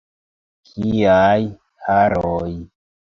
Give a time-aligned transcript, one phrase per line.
[0.69, 1.43] Kiaj
[1.89, 2.49] haroj!